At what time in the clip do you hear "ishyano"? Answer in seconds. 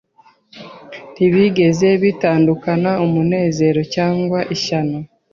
4.55-4.97